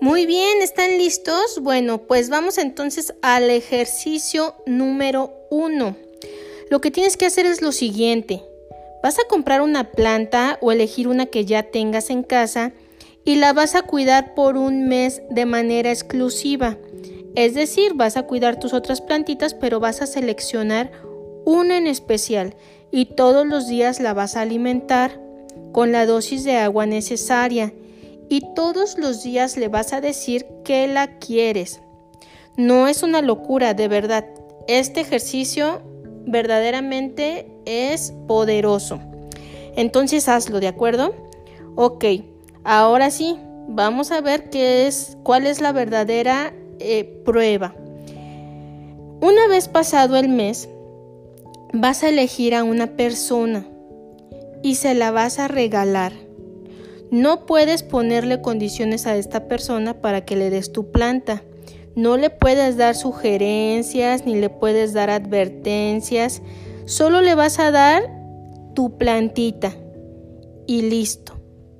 Muy 0.00 0.24
bien, 0.24 0.62
¿están 0.62 0.96
listos? 0.96 1.60
Bueno, 1.60 1.98
pues 1.98 2.30
vamos 2.30 2.56
entonces 2.56 3.12
al 3.20 3.50
ejercicio 3.50 4.54
número 4.64 5.34
uno. 5.50 5.96
Lo 6.70 6.80
que 6.80 6.90
tienes 6.90 7.18
que 7.18 7.26
hacer 7.26 7.44
es 7.44 7.60
lo 7.60 7.72
siguiente. 7.72 8.42
Vas 9.02 9.18
a 9.18 9.28
comprar 9.28 9.60
una 9.60 9.90
planta 9.90 10.56
o 10.62 10.72
elegir 10.72 11.08
una 11.08 11.26
que 11.26 11.44
ya 11.44 11.64
tengas 11.64 12.08
en 12.08 12.22
casa 12.22 12.72
y 13.26 13.34
la 13.34 13.52
vas 13.52 13.74
a 13.74 13.82
cuidar 13.82 14.34
por 14.34 14.56
un 14.56 14.86
mes 14.86 15.20
de 15.28 15.44
manera 15.44 15.90
exclusiva. 15.90 16.78
Es 17.34 17.54
decir, 17.54 17.92
vas 17.94 18.16
a 18.16 18.22
cuidar 18.22 18.58
tus 18.58 18.72
otras 18.72 19.02
plantitas, 19.02 19.52
pero 19.52 19.80
vas 19.80 20.00
a 20.00 20.06
seleccionar 20.06 20.92
una 21.44 21.76
en 21.76 21.88
especial 21.88 22.54
y 22.90 23.06
todos 23.16 23.44
los 23.44 23.66
días 23.66 24.00
la 24.00 24.14
vas 24.14 24.36
a 24.36 24.42
alimentar 24.42 25.20
con 25.72 25.90
la 25.90 26.06
dosis 26.06 26.44
de 26.44 26.56
agua 26.56 26.86
necesaria 26.86 27.74
y 28.28 28.42
todos 28.54 28.96
los 28.96 29.24
días 29.24 29.56
le 29.56 29.68
vas 29.68 29.92
a 29.92 30.00
decir 30.00 30.46
que 30.64 30.86
la 30.86 31.18
quieres. 31.18 31.80
No 32.56 32.86
es 32.86 33.02
una 33.02 33.22
locura, 33.22 33.74
de 33.74 33.88
verdad. 33.88 34.24
Este 34.68 35.00
ejercicio 35.00 35.82
verdaderamente 36.26 37.48
es 37.64 38.12
poderoso. 38.28 39.00
Entonces 39.74 40.28
hazlo, 40.28 40.60
¿de 40.60 40.68
acuerdo? 40.68 41.14
Ok, 41.74 42.04
ahora 42.66 43.10
sí, 43.10 43.38
vamos 43.68 44.10
a 44.10 44.20
ver 44.20 44.50
qué 44.50 44.86
es, 44.86 45.16
cuál 45.22 45.46
es 45.46 45.60
la 45.60 45.72
verdadera 45.72 46.52
eh, 46.78 47.04
prueba. 47.24 47.74
Una 49.20 49.48
vez 49.48 49.68
pasado 49.68 50.16
el 50.16 50.28
mes, 50.28 50.68
vas 51.72 52.02
a 52.02 52.08
elegir 52.08 52.54
a 52.54 52.64
una 52.64 52.96
persona 52.96 53.66
y 54.62 54.74
se 54.74 54.94
la 54.94 55.10
vas 55.10 55.38
a 55.38 55.48
regalar. 55.48 56.12
No 57.10 57.46
puedes 57.46 57.82
ponerle 57.82 58.42
condiciones 58.42 59.06
a 59.06 59.16
esta 59.16 59.46
persona 59.46 59.94
para 59.94 60.24
que 60.24 60.36
le 60.36 60.50
des 60.50 60.72
tu 60.72 60.90
planta. 60.90 61.42
No 61.94 62.16
le 62.16 62.30
puedes 62.30 62.76
dar 62.76 62.94
sugerencias 62.94 64.26
ni 64.26 64.34
le 64.34 64.50
puedes 64.50 64.92
dar 64.92 65.08
advertencias. 65.08 66.42
Solo 66.84 67.20
le 67.20 67.34
vas 67.34 67.58
a 67.58 67.70
dar 67.70 68.02
tu 68.74 68.98
plantita 68.98 69.72
y 70.66 70.82
listo. 70.82 71.35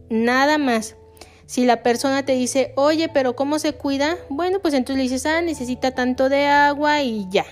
Nada 0.09 0.59
más. 0.59 0.97
Si 1.47 1.65
la 1.65 1.83
persona 1.83 2.25
te 2.25 2.35
dice, 2.35 2.73
oye, 2.77 3.09
pero 3.09 3.37
¿cómo 3.37 3.59
se 3.59 3.73
cuida? 3.73 4.17
Bueno, 4.29 4.61
pues 4.61 4.75
entonces 4.75 4.97
le 4.97 5.03
dices, 5.05 5.27
ah, 5.27 5.41
necesita 5.43 5.93
tanto 5.93 6.29
de 6.29 6.47
agua 6.47 7.03
y 7.03 7.27
ya. 7.31 7.47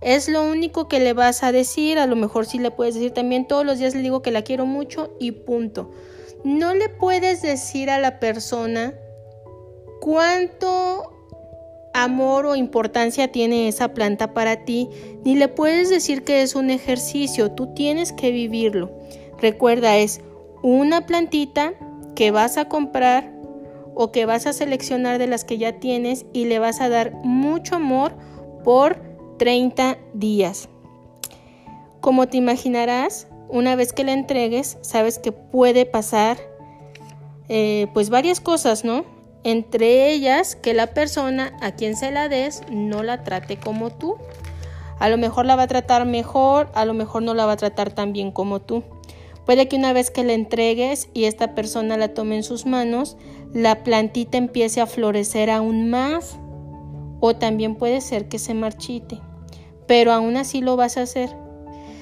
Es 0.00 0.28
lo 0.28 0.42
único 0.42 0.88
que 0.88 1.00
le 1.00 1.12
vas 1.12 1.42
a 1.42 1.52
decir. 1.52 1.98
A 1.98 2.06
lo 2.06 2.16
mejor 2.16 2.46
sí 2.46 2.58
le 2.58 2.70
puedes 2.70 2.94
decir 2.94 3.12
también 3.12 3.46
todos 3.46 3.64
los 3.64 3.78
días 3.78 3.94
le 3.94 4.02
digo 4.02 4.22
que 4.22 4.30
la 4.30 4.42
quiero 4.42 4.66
mucho 4.66 5.14
y 5.20 5.32
punto 5.32 5.92
no 6.46 6.74
le 6.74 6.88
puedes 6.88 7.42
decir 7.42 7.90
a 7.90 7.98
la 7.98 8.20
persona 8.20 8.94
cuánto 10.00 11.12
amor 11.92 12.46
o 12.46 12.54
importancia 12.54 13.32
tiene 13.32 13.66
esa 13.66 13.94
planta 13.94 14.32
para 14.32 14.64
ti, 14.64 14.88
ni 15.24 15.34
le 15.34 15.48
puedes 15.48 15.90
decir 15.90 16.22
que 16.22 16.42
es 16.42 16.54
un 16.54 16.70
ejercicio, 16.70 17.50
tú 17.50 17.74
tienes 17.74 18.12
que 18.12 18.30
vivirlo. 18.30 18.92
Recuerda, 19.40 19.96
es 19.96 20.20
una 20.66 21.06
plantita 21.06 21.74
que 22.16 22.32
vas 22.32 22.56
a 22.56 22.64
comprar 22.64 23.32
o 23.94 24.10
que 24.10 24.26
vas 24.26 24.48
a 24.48 24.52
seleccionar 24.52 25.18
de 25.18 25.28
las 25.28 25.44
que 25.44 25.58
ya 25.58 25.78
tienes 25.78 26.26
y 26.32 26.46
le 26.46 26.58
vas 26.58 26.80
a 26.80 26.88
dar 26.88 27.12
mucho 27.22 27.76
amor 27.76 28.16
por 28.64 29.00
30 29.38 29.96
días. 30.12 30.68
Como 32.00 32.26
te 32.26 32.38
imaginarás, 32.38 33.28
una 33.48 33.76
vez 33.76 33.92
que 33.92 34.02
la 34.02 34.12
entregues, 34.12 34.78
sabes 34.80 35.20
que 35.20 35.30
puede 35.30 35.86
pasar 35.86 36.36
eh, 37.48 37.86
pues 37.94 38.10
varias 38.10 38.40
cosas, 38.40 38.84
¿no? 38.84 39.04
Entre 39.44 40.10
ellas 40.10 40.56
que 40.56 40.74
la 40.74 40.88
persona 40.88 41.56
a 41.60 41.76
quien 41.76 41.96
se 41.96 42.10
la 42.10 42.28
des 42.28 42.62
no 42.68 43.04
la 43.04 43.22
trate 43.22 43.56
como 43.56 43.90
tú. 43.90 44.16
A 44.98 45.08
lo 45.10 45.16
mejor 45.16 45.46
la 45.46 45.54
va 45.54 45.62
a 45.62 45.68
tratar 45.68 46.06
mejor, 46.06 46.72
a 46.74 46.84
lo 46.84 46.92
mejor 46.92 47.22
no 47.22 47.34
la 47.34 47.46
va 47.46 47.52
a 47.52 47.56
tratar 47.56 47.92
tan 47.92 48.12
bien 48.12 48.32
como 48.32 48.60
tú. 48.60 48.82
Puede 49.46 49.68
que 49.68 49.76
una 49.76 49.92
vez 49.92 50.10
que 50.10 50.24
la 50.24 50.34
entregues 50.34 51.08
y 51.14 51.24
esta 51.24 51.54
persona 51.54 51.96
la 51.96 52.12
tome 52.12 52.36
en 52.36 52.42
sus 52.42 52.66
manos, 52.66 53.16
la 53.54 53.84
plantita 53.84 54.36
empiece 54.36 54.80
a 54.80 54.86
florecer 54.86 55.50
aún 55.50 55.88
más. 55.88 56.38
O 57.20 57.34
también 57.36 57.76
puede 57.76 58.02
ser 58.02 58.28
que 58.28 58.38
se 58.38 58.52
marchite. 58.52 59.20
Pero 59.86 60.12
aún 60.12 60.36
así 60.36 60.60
lo 60.60 60.76
vas 60.76 60.98
a 60.98 61.02
hacer 61.02 61.30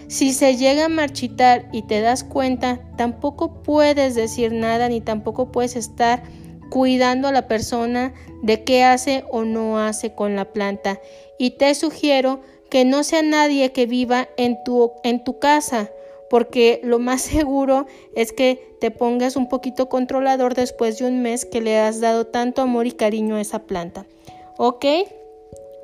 si 0.09 0.33
se 0.33 0.57
llega 0.57 0.87
a 0.87 0.89
marchitar 0.89 1.69
y 1.73 1.83
te 1.83 2.01
das 2.01 2.25
cuenta, 2.25 2.81
tampoco 2.97 3.63
puedes 3.63 4.15
decir 4.15 4.53
nada 4.53 4.89
ni 4.89 5.01
tampoco 5.01 5.51
puedes 5.51 5.77
estar 5.77 6.23
cuidando 6.71 7.29
a 7.29 7.33
la 7.33 7.49
persona 7.49 8.13
de 8.43 8.65
qué 8.65 8.85
hace 8.85 9.25
o 9.31 9.45
no 9.45 9.79
hace 9.79 10.15
con 10.15 10.37
la 10.37 10.53
planta. 10.53 11.01
Y 11.39 11.51
te 11.53 11.75
sugiero 11.75 12.43
que 12.71 12.85
no 12.85 13.03
sea 13.03 13.23
nadie 13.23 13.73
que 13.73 13.87
viva 13.87 14.29
en 14.37 14.63
tu, 14.65 14.93
en 15.05 15.25
tu 15.25 15.39
casa, 15.39 15.91
porque 16.35 16.81
lo 16.83 16.99
más 16.99 17.23
seguro 17.23 17.87
es 18.17 18.33
que 18.33 18.77
te 18.81 18.91
pongas 18.91 19.37
un 19.37 19.49
poquito 19.49 19.89
controlador 19.89 20.57
después 20.57 20.99
de 20.99 21.07
un 21.07 21.23
mes 21.23 21.45
que 21.45 21.61
le 21.61 21.79
has 21.79 22.01
dado 22.01 22.27
tanto 22.27 22.61
amor 22.61 22.89
y 22.89 22.91
cariño 22.91 23.37
a 23.37 23.41
esa 23.41 23.67
planta. 23.67 24.05
¿Ok? 24.59 24.85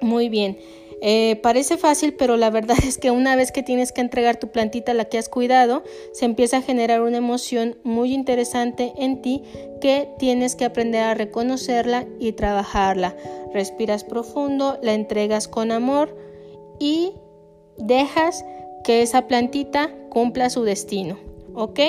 Muy 0.01 0.29
bien. 0.29 0.59
Eh, 1.03 1.39
parece 1.41 1.77
fácil, 1.77 2.15
pero 2.15 2.37
la 2.37 2.51
verdad 2.51 2.77
es 2.85 2.99
que 2.99 3.13
una 3.13 3.37
vez 3.37 3.53
que 3.53 3.63
tienes 3.63 3.93
que 3.93 4.01
entregar 4.01 4.41
tu 4.41 4.49
plantita 4.49 4.91
a 4.91 4.97
la 4.97 5.05
que 5.05 5.19
has 5.19 5.29
cuidado, 5.29 5.85
se 6.13 6.25
empieza 6.25 6.57
a 6.57 6.63
generar 6.63 7.01
una 7.01 7.19
emoción 7.19 7.79
muy 7.85 8.13
interesante 8.13 8.93
en 8.99 9.23
ti 9.23 9.45
que 9.81 10.09
tienes 10.19 10.57
que 10.57 10.65
aprender 10.65 11.05
a 11.05 11.15
reconocerla 11.15 12.07
y 12.19 12.33
trabajarla. 12.33 13.15
Respiras 13.55 14.03
profundo, 14.03 14.81
la 14.83 14.95
entregas 14.95 15.47
con 15.47 15.71
amor 15.71 16.17
y 16.81 17.13
dejas 17.79 18.45
que 18.83 19.03
esa 19.03 19.29
plantita 19.29 19.95
cumpla 20.11 20.51
su 20.51 20.63
destino. 20.65 21.17
¿Ok? 21.55 21.81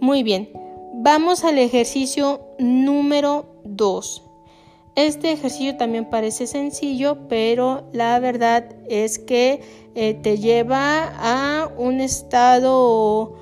Muy 0.00 0.22
bien. 0.22 0.50
Vamos 0.92 1.44
al 1.44 1.58
ejercicio 1.58 2.40
número 2.58 3.46
2. 3.64 4.22
Este 4.96 5.32
ejercicio 5.32 5.76
también 5.76 6.08
parece 6.08 6.46
sencillo, 6.46 7.26
pero 7.28 7.88
la 7.92 8.18
verdad 8.20 8.76
es 8.88 9.18
que 9.18 9.60
eh, 9.96 10.14
te 10.14 10.38
lleva 10.38 11.12
a 11.18 11.68
un 11.76 12.00
estado 12.00 13.34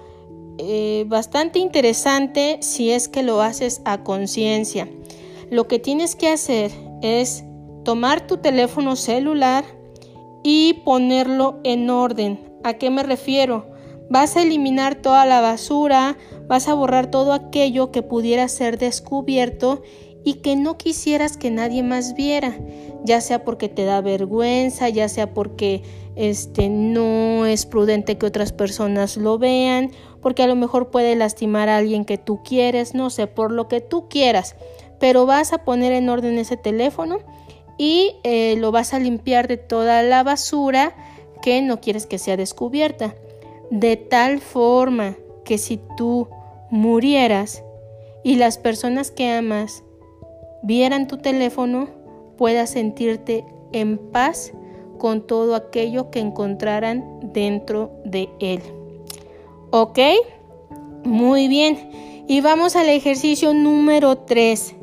eh, 0.59 1.04
bastante 1.09 1.59
interesante 1.59 2.59
si 2.61 2.90
es 2.90 3.09
que 3.09 3.23
lo 3.23 3.42
haces 3.42 3.83
a 3.85 4.02
conciencia. 4.02 4.88
Lo 5.50 5.69
que 5.69 5.78
tienes 5.78 6.16
que 6.16 6.28
hacer 6.28 6.71
es 7.02 7.45
tomar 7.85 8.26
tu 8.26 8.38
teléfono 8.38 8.97
celular 8.97 9.64
y 10.42 10.81
ponerlo 10.85 11.61
en 11.64 11.90
orden. 11.90 12.40
¿A 12.64 12.75
qué 12.75 12.88
me 12.88 13.02
refiero? 13.02 13.71
Vas 14.09 14.37
a 14.37 14.42
eliminar 14.42 14.97
toda 14.97 15.25
la 15.26 15.40
basura, 15.40 16.16
vas 16.47 16.68
a 16.68 16.75
borrar 16.75 17.11
todo 17.11 17.32
aquello 17.32 17.90
que 17.90 18.02
pudiera 18.02 18.47
ser 18.49 18.78
descubierto 18.78 19.82
y 20.25 20.35
que 20.35 20.56
no 20.56 20.78
quisieras 20.78 21.37
que 21.37 21.50
nadie 21.50 21.82
más 21.82 22.14
viera, 22.14 22.56
ya 23.04 23.21
sea 23.21 23.44
porque 23.44 23.68
te 23.68 23.85
da 23.85 24.00
vergüenza, 24.00 24.88
ya 24.88 25.09
sea 25.09 25.35
porque 25.35 25.82
este 26.14 26.68
no 26.68 27.47
es 27.47 27.66
prudente 27.66 28.18
que 28.18 28.26
otras 28.26 28.52
personas 28.52 29.16
lo 29.16 29.38
vean, 29.38 29.90
porque 30.21 30.42
a 30.42 30.47
lo 30.47 30.54
mejor 30.54 30.90
puede 30.90 31.16
lastimar 31.16 31.68
a 31.68 31.78
alguien 31.78 32.04
que 32.04 32.18
tú 32.18 32.42
quieres, 32.44 32.94
no 32.94 33.11
sé, 33.11 33.26
por 33.26 33.50
lo 33.50 33.68
que 33.68 33.80
tú 33.80 34.09
quieras, 34.09 34.54
pero 35.00 35.26
vas 35.26 35.52
a 35.52 35.64
poner 35.64 35.92
en 35.92 36.09
orden 36.09 36.38
ese 36.38 36.56
teléfono 36.56 37.18
y 37.78 38.14
eh, 38.23 38.54
lo 38.59 38.71
vas 38.71 38.94
a 38.94 39.00
limpiar 39.00 39.49
de 39.49 39.56
toda 39.56 40.02
la 40.02 40.23
basura 40.23 40.94
que 41.42 41.61
no 41.62 41.80
quieres 41.80 42.06
que 42.06 42.18
sea 42.18 42.37
descubierta, 42.37 43.16
de 43.72 43.96
tal 43.96 44.38
forma 44.40 45.16
que 45.46 45.56
si 45.56 45.80
tú 45.96 46.28
murieras 46.68 47.64
y 48.22 48.36
las 48.36 48.58
personas 48.58 49.10
que 49.10 49.30
amas 49.30 49.82
vieran 50.62 51.08
tu 51.08 51.16
teléfono, 51.16 51.88
puedas 52.36 52.68
sentirte 52.68 53.46
en 53.72 53.96
paz 53.96 54.52
con 54.98 55.26
todo 55.26 55.54
aquello 55.54 56.10
que 56.10 56.20
encontraran 56.20 57.32
dentro 57.32 57.92
de 58.04 58.28
él. 58.40 58.60
¿Ok? 59.70 59.98
Muy 61.04 61.48
bien. 61.48 62.24
Y 62.28 62.42
vamos 62.42 62.76
al 62.76 62.90
ejercicio 62.90 63.54
número 63.54 64.18
3. 64.18 64.74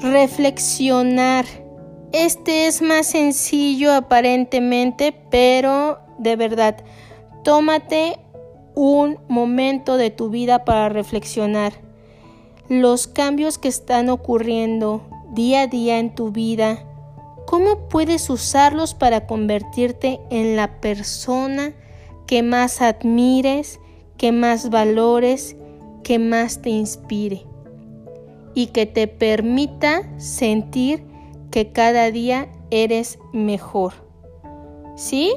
Reflexionar. 0.00 1.44
Este 2.12 2.66
es 2.66 2.80
más 2.80 3.08
sencillo 3.08 3.92
aparentemente, 3.92 5.14
pero 5.30 5.98
de 6.18 6.36
verdad, 6.36 6.82
tómate 7.42 8.18
un 8.74 9.18
momento 9.28 9.96
de 9.96 10.10
tu 10.10 10.30
vida 10.30 10.64
para 10.64 10.88
reflexionar 10.88 11.72
los 12.68 13.08
cambios 13.08 13.58
que 13.58 13.68
están 13.68 14.08
ocurriendo 14.08 15.02
día 15.32 15.62
a 15.62 15.66
día 15.66 15.98
en 15.98 16.14
tu 16.14 16.30
vida, 16.30 16.84
cómo 17.46 17.88
puedes 17.88 18.30
usarlos 18.30 18.94
para 18.94 19.26
convertirte 19.26 20.20
en 20.30 20.54
la 20.56 20.80
persona 20.80 21.72
que 22.26 22.44
más 22.44 22.80
admires, 22.80 23.80
que 24.16 24.30
más 24.30 24.70
valores, 24.70 25.56
que 26.04 26.18
más 26.18 26.62
te 26.62 26.70
inspire. 26.70 27.46
y 28.52 28.66
que 28.68 28.84
te 28.84 29.06
permita 29.06 30.02
sentir 30.18 31.04
que 31.52 31.70
cada 31.70 32.10
día 32.10 32.48
eres 32.70 33.18
mejor. 33.32 33.92
¿Sí? 34.96 35.34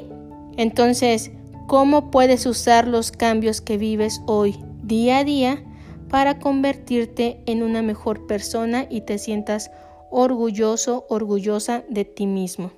Entonces, 0.56 1.30
¿cómo 1.66 2.10
puedes 2.10 2.46
usar 2.46 2.86
los 2.86 3.12
cambios 3.12 3.60
que 3.60 3.76
vives 3.76 4.20
hoy 4.26 4.56
día 4.82 5.18
a 5.18 5.24
día 5.24 5.64
para 6.08 6.38
convertirte 6.38 7.42
en 7.46 7.62
una 7.62 7.82
mejor 7.82 8.26
persona 8.26 8.86
y 8.88 9.02
te 9.02 9.18
sientas 9.18 9.70
orgulloso, 10.10 11.06
orgullosa 11.08 11.84
de 11.88 12.04
ti 12.04 12.26
mismo? 12.26 12.72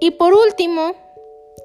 Y 0.00 0.12
por 0.12 0.34
último, 0.34 0.92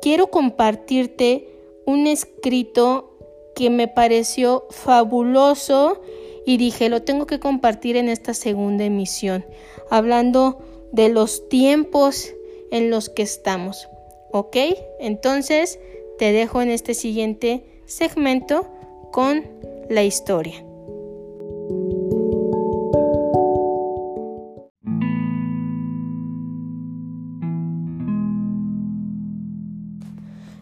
quiero 0.02 0.28
compartirte 0.28 1.48
un 1.86 2.08
escrito 2.08 3.18
que 3.56 3.70
me 3.70 3.88
pareció 3.88 4.66
fabuloso 4.70 6.02
y 6.46 6.58
dije, 6.58 6.90
lo 6.90 7.02
tengo 7.02 7.26
que 7.26 7.40
compartir 7.40 7.98
en 7.98 8.10
esta 8.10 8.34
segunda 8.34 8.84
emisión, 8.84 9.46
hablando 9.90 10.60
de 10.92 11.10
los 11.10 11.50
tiempos 11.50 12.34
en 12.72 12.90
los 12.90 13.10
que 13.10 13.24
estamos. 13.24 13.88
¿Ok? 14.32 14.58
Entonces, 15.00 15.80
te 16.18 16.32
dejo 16.32 16.62
en 16.62 16.70
este 16.70 16.94
siguiente 16.94 17.82
segmento 17.86 18.68
con 19.12 19.44
la 19.90 20.04
historia. 20.04 20.64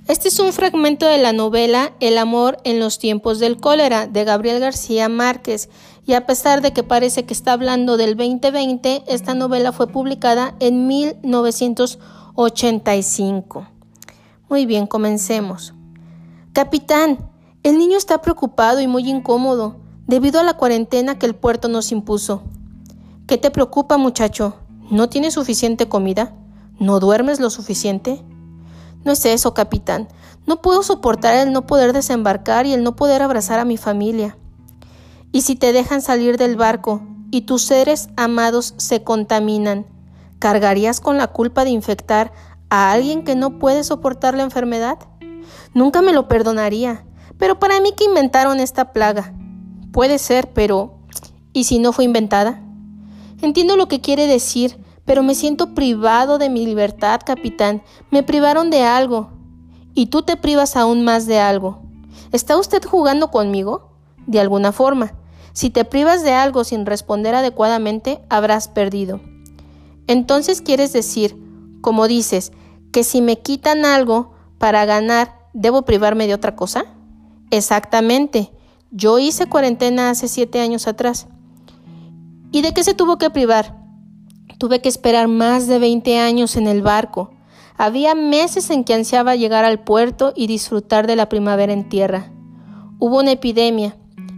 Este 0.07 0.27
es 0.27 0.39
un 0.39 0.53
fragmento 0.53 1.07
de 1.07 1.17
la 1.17 1.33
novela 1.33 1.93
El 1.99 2.17
amor 2.17 2.57
en 2.65 2.79
los 2.79 2.99
tiempos 2.99 3.39
del 3.39 3.57
cólera 3.57 4.05
de 4.05 4.25
Gabriel 4.25 4.59
García 4.59 5.09
Márquez 5.09 5.69
y 6.05 6.13
a 6.13 6.25
pesar 6.25 6.61
de 6.61 6.73
que 6.73 6.83
parece 6.83 7.23
que 7.23 7.33
está 7.33 7.53
hablando 7.53 7.95
del 7.97 8.17
2020, 8.17 9.03
esta 9.07 9.33
novela 9.33 9.71
fue 9.71 9.87
publicada 9.87 10.55
en 10.59 10.87
1985. 10.87 13.72
Muy 14.53 14.67
bien, 14.67 14.85
comencemos. 14.85 15.73
Capitán, 16.53 17.27
el 17.63 17.79
niño 17.79 17.97
está 17.97 18.21
preocupado 18.21 18.81
y 18.81 18.87
muy 18.87 19.09
incómodo 19.09 19.77
debido 20.05 20.39
a 20.39 20.43
la 20.43 20.53
cuarentena 20.53 21.17
que 21.17 21.25
el 21.25 21.33
puerto 21.33 21.69
nos 21.69 21.91
impuso. 21.91 22.43
¿Qué 23.25 23.39
te 23.39 23.49
preocupa, 23.49 23.97
muchacho? 23.97 24.57
¿No 24.91 25.09
tienes 25.09 25.33
suficiente 25.33 25.89
comida? 25.89 26.35
¿No 26.77 26.99
duermes 26.99 27.39
lo 27.39 27.49
suficiente? 27.49 28.21
No 29.03 29.13
es 29.13 29.25
eso, 29.25 29.55
capitán. 29.55 30.07
No 30.45 30.61
puedo 30.61 30.83
soportar 30.83 31.33
el 31.33 31.51
no 31.51 31.65
poder 31.65 31.91
desembarcar 31.91 32.67
y 32.67 32.73
el 32.73 32.83
no 32.83 32.95
poder 32.95 33.23
abrazar 33.23 33.59
a 33.59 33.65
mi 33.65 33.77
familia. 33.77 34.37
¿Y 35.31 35.41
si 35.41 35.55
te 35.55 35.73
dejan 35.73 36.03
salir 36.03 36.37
del 36.37 36.57
barco 36.57 37.01
y 37.31 37.41
tus 37.41 37.63
seres 37.63 38.09
amados 38.17 38.75
se 38.77 39.03
contaminan, 39.03 39.87
cargarías 40.37 40.99
con 40.99 41.17
la 41.17 41.25
culpa 41.25 41.63
de 41.63 41.71
infectar 41.71 42.31
a 42.69 42.91
alguien 42.91 43.23
que 43.23 43.35
no 43.35 43.59
puede 43.59 43.83
soportar 43.83 44.35
la 44.35 44.43
enfermedad? 44.43 44.99
Nunca 45.73 46.01
me 46.01 46.13
lo 46.13 46.27
perdonaría. 46.27 47.05
Pero 47.37 47.59
para 47.59 47.79
mí 47.81 47.91
que 47.93 48.05
inventaron 48.05 48.59
esta 48.59 48.93
plaga. 48.93 49.33
Puede 49.91 50.17
ser, 50.17 50.53
pero 50.53 50.99
¿y 51.51 51.65
si 51.65 51.79
no 51.79 51.91
fue 51.93 52.05
inventada? 52.05 52.61
Entiendo 53.41 53.75
lo 53.75 53.87
que 53.87 54.01
quiere 54.01 54.27
decir, 54.27 54.77
pero 55.05 55.23
me 55.23 55.35
siento 55.35 55.73
privado 55.73 56.37
de 56.37 56.49
mi 56.49 56.65
libertad, 56.65 57.21
capitán. 57.25 57.83
Me 58.09 58.23
privaron 58.23 58.69
de 58.69 58.83
algo. 58.83 59.31
Y 59.93 60.07
tú 60.07 60.21
te 60.21 60.37
privas 60.37 60.75
aún 60.75 61.03
más 61.03 61.25
de 61.25 61.39
algo. 61.39 61.81
¿Está 62.31 62.57
usted 62.57 62.83
jugando 62.83 63.29
conmigo? 63.29 63.91
De 64.25 64.39
alguna 64.39 64.71
forma. 64.71 65.13
Si 65.51 65.69
te 65.69 65.85
privas 65.85 66.23
de 66.23 66.31
algo 66.31 66.63
sin 66.63 66.85
responder 66.85 67.35
adecuadamente, 67.35 68.21
habrás 68.29 68.67
perdido. 68.67 69.19
Entonces 70.07 70.61
quieres 70.61 70.93
decir, 70.93 71.37
como 71.83 72.07
dices, 72.07 72.53
que 72.93 73.03
si 73.03 73.21
me 73.21 73.39
quitan 73.39 73.83
algo 73.83 74.31
para 74.57 74.85
ganar, 74.85 75.49
¿debo 75.53 75.81
privarme 75.81 76.27
de 76.27 76.33
otra 76.33 76.55
cosa? 76.55 76.85
Exactamente. 77.51 78.53
Yo 78.89 79.19
hice 79.19 79.47
cuarentena 79.47 80.09
hace 80.09 80.29
siete 80.29 80.61
años 80.61 80.87
atrás. 80.87 81.27
¿Y 82.53 82.61
de 82.61 82.73
qué 82.73 82.85
se 82.85 82.93
tuvo 82.93 83.17
que 83.17 83.29
privar? 83.29 83.77
Tuve 84.59 84.79
que 84.79 84.87
esperar 84.87 85.27
más 85.27 85.67
de 85.67 85.77
20 85.77 86.19
años 86.19 86.55
en 86.55 86.67
el 86.67 86.81
barco. 86.81 87.31
Había 87.77 88.15
meses 88.15 88.69
en 88.69 88.85
que 88.85 88.93
ansiaba 88.93 89.35
llegar 89.35 89.65
al 89.65 89.83
puerto 89.83 90.31
y 90.37 90.47
disfrutar 90.47 91.05
de 91.05 91.17
la 91.17 91.27
primavera 91.27 91.73
en 91.73 91.89
tierra. 91.89 92.31
Hubo 92.97 93.19
una 93.19 93.31
epidemia 93.31 93.97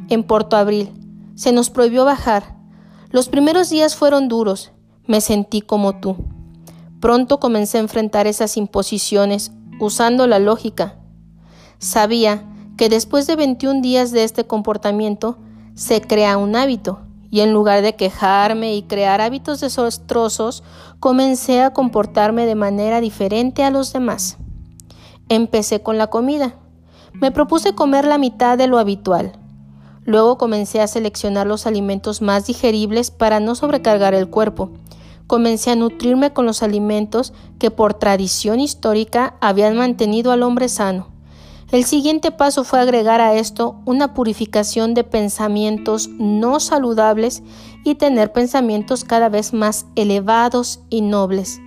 en 0.09 0.23
Porto 0.23 0.57
Abril. 0.57 0.91
Se 1.35 1.51
nos 1.51 1.69
prohibió 1.69 2.05
bajar. 2.05 2.57
Los 3.11 3.29
primeros 3.29 3.69
días 3.69 3.95
fueron 3.95 4.29
duros. 4.29 4.71
Me 5.05 5.21
sentí 5.21 5.61
como 5.61 5.99
tú. 5.99 6.34
Pronto 7.05 7.39
comencé 7.39 7.77
a 7.77 7.81
enfrentar 7.81 8.25
esas 8.25 8.57
imposiciones 8.57 9.51
usando 9.79 10.25
la 10.25 10.39
lógica. 10.39 10.95
Sabía 11.77 12.49
que 12.77 12.89
después 12.89 13.27
de 13.27 13.35
21 13.35 13.83
días 13.83 14.09
de 14.09 14.23
este 14.23 14.47
comportamiento 14.47 15.37
se 15.75 16.01
crea 16.01 16.35
un 16.37 16.55
hábito 16.55 17.01
y 17.29 17.41
en 17.41 17.53
lugar 17.53 17.83
de 17.83 17.95
quejarme 17.95 18.73
y 18.73 18.81
crear 18.81 19.21
hábitos 19.21 19.59
desastrosos, 19.59 20.63
comencé 20.99 21.61
a 21.61 21.73
comportarme 21.73 22.47
de 22.47 22.55
manera 22.55 23.01
diferente 23.01 23.63
a 23.63 23.69
los 23.69 23.93
demás. 23.93 24.37
Empecé 25.29 25.83
con 25.83 25.99
la 25.99 26.07
comida. 26.07 26.55
Me 27.13 27.29
propuse 27.29 27.75
comer 27.75 28.05
la 28.05 28.17
mitad 28.17 28.57
de 28.57 28.65
lo 28.65 28.79
habitual. 28.79 29.33
Luego 30.05 30.39
comencé 30.39 30.81
a 30.81 30.87
seleccionar 30.87 31.45
los 31.45 31.67
alimentos 31.67 32.23
más 32.23 32.47
digeribles 32.47 33.11
para 33.11 33.39
no 33.39 33.53
sobrecargar 33.53 34.15
el 34.15 34.27
cuerpo. 34.27 34.71
Comencé 35.27 35.71
a 35.71 35.75
nutrirme 35.75 36.33
con 36.33 36.45
los 36.45 36.61
alimentos 36.61 37.33
que 37.57 37.71
por 37.71 37.95
tradición 37.95 38.59
histórica 38.59 39.35
habían 39.41 39.75
mantenido 39.75 40.31
al 40.31 40.43
hombre 40.43 40.69
sano. 40.69 41.07
El 41.71 41.83
siguiente 41.83 42.31
paso 42.31 42.63
fue 42.63 42.79
agregar 42.79 43.21
a 43.21 43.33
esto 43.33 43.81
una 43.85 44.13
purificación 44.13 44.93
de 44.93 45.03
pensamientos 45.03 46.09
no 46.19 46.59
saludables 46.59 47.41
y 47.83 47.95
tener 47.95 48.31
pensamientos 48.31 49.03
cada 49.03 49.29
vez 49.29 49.51
más 49.51 49.87
elevados 49.95 50.81
y 50.89 51.01
nobles. 51.01 51.59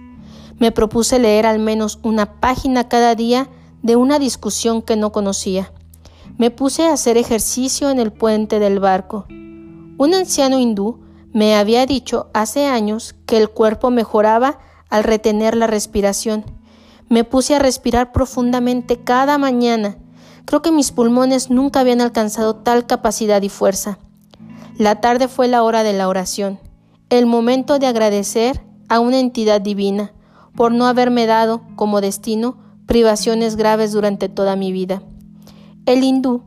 Me 0.58 0.70
propuse 0.70 1.18
leer 1.18 1.46
al 1.46 1.58
menos 1.58 1.98
una 2.02 2.40
página 2.40 2.88
cada 2.88 3.16
día 3.16 3.48
de 3.82 3.96
una 3.96 4.20
discusión 4.20 4.82
que 4.82 4.96
no 4.96 5.10
conocía. 5.10 5.72
Me 6.36 6.52
puse 6.52 6.84
a 6.84 6.92
hacer 6.92 7.16
ejercicio 7.16 7.90
en 7.90 7.98
el 7.98 8.12
puente 8.12 8.60
del 8.60 8.78
barco. 8.78 9.26
Un 9.28 10.14
anciano 10.14 10.60
hindú 10.60 11.00
me 11.32 11.56
había 11.56 11.86
dicho 11.86 12.30
hace 12.34 12.66
años 12.66 13.14
que 13.26 13.36
el 13.36 13.50
cuerpo 13.50 13.90
mejoraba 13.90 14.58
al 14.88 15.04
retener 15.04 15.56
la 15.56 15.66
respiración 15.66 16.44
me 17.08 17.24
puse 17.24 17.54
a 17.54 17.58
respirar 17.58 18.12
profundamente 18.12 18.98
cada 18.98 19.38
mañana. 19.38 19.96
Creo 20.44 20.62
que 20.62 20.72
mis 20.72 20.92
pulmones 20.92 21.50
nunca 21.50 21.80
habían 21.80 22.00
alcanzado 22.00 22.56
tal 22.56 22.86
capacidad 22.86 23.42
y 23.42 23.48
fuerza. 23.48 23.98
La 24.76 25.00
tarde 25.00 25.28
fue 25.28 25.48
la 25.48 25.62
hora 25.62 25.82
de 25.82 25.92
la 25.92 26.08
oración, 26.08 26.60
el 27.10 27.26
momento 27.26 27.78
de 27.78 27.86
agradecer 27.86 28.62
a 28.88 29.00
una 29.00 29.18
entidad 29.18 29.60
divina 29.60 30.12
por 30.54 30.72
no 30.72 30.86
haberme 30.86 31.26
dado 31.26 31.62
como 31.76 32.00
destino 32.00 32.58
privaciones 32.86 33.56
graves 33.56 33.92
durante 33.92 34.28
toda 34.28 34.56
mi 34.56 34.72
vida. 34.72 35.02
El 35.86 36.04
hindú 36.04 36.42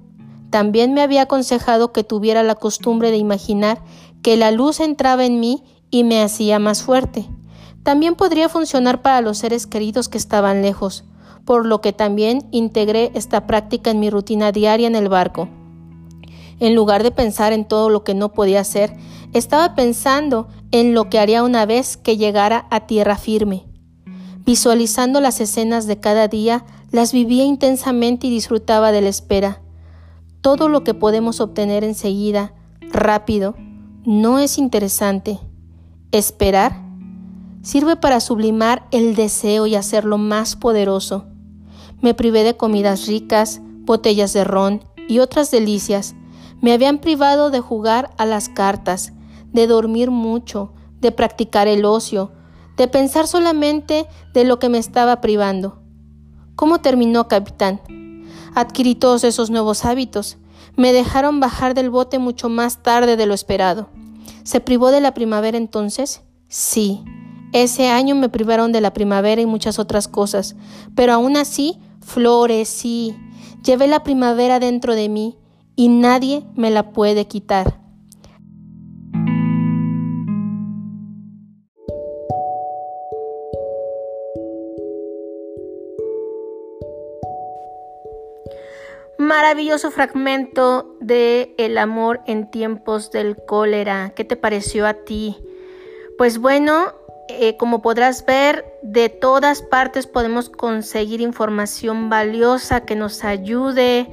también 0.50 0.94
me 0.94 1.02
había 1.02 1.24
aconsejado 1.24 1.91
que 1.91 2.04
tuviera 2.04 2.44
la 2.44 2.56
costumbre 2.56 3.12
de 3.12 3.17
imaginar 3.17 3.82
que 4.21 4.38
la 4.38 4.51
luz 4.51 4.79
entraba 4.79 5.25
en 5.25 5.39
mí 5.39 5.63
y 5.89 6.03
me 6.03 6.21
hacía 6.21 6.60
más 6.60 6.84
fuerte. 6.84 7.27
También 7.84 8.15
podría 8.15 8.49
funcionar 8.49 9.01
para 9.01 9.21
los 9.21 9.39
seres 9.39 9.67
queridos 9.67 10.07
que 10.07 10.17
estaban 10.17 10.62
lejos, 10.62 11.03
por 11.45 11.65
lo 11.65 11.81
que 11.81 11.93
también 11.93 12.47
integré 12.51 13.12
esta 13.15 13.47
práctica 13.47 13.91
en 13.91 13.99
mi 13.99 14.10
rutina 14.10 14.51
diaria 14.51 14.88
en 14.88 14.95
el 14.95 15.10
barco. 15.10 15.49
En 16.60 16.75
lugar 16.75 17.01
de 17.01 17.12
pensar 17.12 17.53
en 17.53 17.65
todo 17.65 17.89
lo 17.89 18.03
que 18.03 18.13
no 18.13 18.34
podía 18.34 18.60
hacer, 18.60 18.95
estaba 19.34 19.73
pensando 19.73 20.47
en 20.71 20.93
lo 20.93 21.10
que 21.10 21.17
haría 21.17 21.43
una 21.43 21.65
vez 21.65 21.97
que 21.97 22.17
llegara 22.17 22.67
a 22.69 22.81
tierra 22.81 23.17
firme. 23.17 23.65
Visualizando 24.45 25.21
las 25.21 25.41
escenas 25.41 25.88
de 25.88 25.99
cada 25.99 26.27
día, 26.27 26.65
las 26.91 27.13
vivía 27.13 27.45
intensamente 27.45 28.27
y 28.27 28.29
disfrutaba 28.29 28.91
de 28.91 29.01
la 29.01 29.10
espera. 29.10 29.62
Todo 30.41 30.69
lo 30.69 30.84
que 30.84 30.93
podemos 30.93 31.39
obtener 31.39 31.84
enseguida, 31.84 32.53
rápido, 32.91 33.55
no 34.06 34.40
es 34.40 34.58
interesante. 34.58 35.40
Esperar 36.12 36.82
sirve 37.62 37.96
para 37.96 38.20
sublimar 38.20 38.88
el 38.92 39.16
deseo 39.16 39.68
y 39.68 39.76
hacerlo 39.76 40.18
más 40.18 40.56
poderoso. 40.56 41.26
Me 42.02 42.14
privé 42.14 42.44
de 42.44 42.58
comidas 42.58 43.06
ricas, 43.06 43.62
botellas 43.86 44.34
de 44.34 44.44
ron 44.44 44.84
y 45.08 45.20
otras 45.20 45.52
delicias. 45.52 46.16
Me 46.62 46.74
habían 46.74 46.98
privado 46.98 47.52
de 47.52 47.60
jugar 47.60 48.12
a 48.18 48.26
las 48.26 48.50
cartas, 48.50 49.14
de 49.54 49.68
dormir 49.68 50.10
mucho, 50.10 50.74
de 51.00 51.12
practicar 51.12 51.68
el 51.68 51.86
ocio, 51.86 52.32
de 52.78 52.88
pensar 52.88 53.28
solamente 53.28 54.08
de 54.34 54.46
lo 54.46 54.58
que 54.58 54.70
me 54.70 54.80
estaba 54.80 55.22
privando. 55.22 55.80
¿Cómo 56.56 56.80
terminó, 56.80 57.28
capitán? 57.28 57.82
Adquirí 58.56 58.96
todos 58.96 59.24
esos 59.24 59.50
nuevos 59.50 59.86
hábitos. 59.86 60.38
Me 60.76 60.93
dejaron 60.93 61.39
bajar 61.39 61.74
del 61.74 61.89
bote 61.89 62.19
mucho 62.19 62.50
más 62.50 62.84
tarde 62.84 63.17
de 63.17 63.26
lo 63.26 63.34
esperado. 63.34 63.89
¿Se 64.43 64.60
privó 64.60 64.91
de 64.91 65.02
la 65.02 65.13
primavera 65.13 65.58
entonces? 65.58 66.21
Sí. 66.47 67.04
Ese 67.54 67.89
año 67.89 68.15
me 68.15 68.30
privaron 68.30 68.71
de 68.71 68.82
la 68.82 68.93
primavera 68.93 69.41
y 69.41 69.45
muchas 69.45 69.78
otras 69.78 70.08
cosas, 70.08 70.56
pero 70.95 71.13
aún 71.13 71.36
así 71.36 71.80
florecí. 72.00 73.15
Llevé 73.63 73.88
la 73.88 74.04
primavera 74.04 74.60
dentro 74.60 74.95
de 74.95 75.10
mí 75.10 75.38
y 75.76 75.89
nadie 75.89 76.43
me 76.56 76.69
la 76.69 76.91
puede 76.91 77.28
quitar. 77.28 77.81
Maravilloso 89.32 89.91
fragmento 89.91 90.98
de 91.00 91.56
El 91.58 91.78
amor 91.78 92.20
en 92.28 92.52
tiempos 92.52 93.12
del 93.12 93.38
cólera. 93.38 94.12
¿Qué 94.13 94.26
te 94.26 94.36
pareció 94.36 94.86
a 94.86 94.94
ti? 94.94 95.38
Pues 96.17 96.38
bueno, 96.38 96.91
eh, 97.30 97.56
como 97.56 97.82
podrás 97.82 98.26
ver, 98.26 98.65
de 98.84 99.08
todas 99.08 99.62
partes 99.62 100.06
podemos 100.06 100.50
conseguir 100.50 101.22
información 101.22 102.10
valiosa 102.10 102.82
que 102.82 102.98
nos 102.98 103.24
ayude 103.24 104.10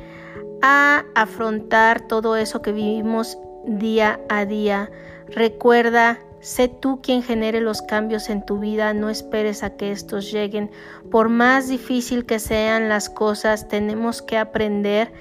a 0.62 1.04
afrontar 1.16 2.06
todo 2.06 2.36
eso 2.36 2.62
que 2.62 2.70
vivimos 2.70 3.36
día 3.66 4.20
a 4.28 4.44
día. 4.44 4.88
Recuerda, 5.26 6.20
sé 6.48 6.68
tú 6.68 7.00
quien 7.02 7.22
genere 7.22 7.60
los 7.60 7.82
cambios 7.82 8.30
en 8.30 8.42
tu 8.42 8.58
vida, 8.58 8.94
no 8.94 9.10
esperes 9.10 9.62
a 9.62 9.76
que 9.76 9.92
estos 9.92 10.32
lleguen. 10.32 10.70
Por 11.10 11.28
más 11.28 11.68
difícil 11.68 12.24
que 12.24 12.38
sean 12.38 12.88
las 12.88 13.10
cosas, 13.10 13.68
tenemos 13.68 14.22
que 14.22 14.38
aprender 14.38 15.12